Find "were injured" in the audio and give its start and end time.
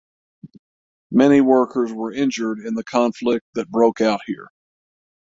1.93-2.57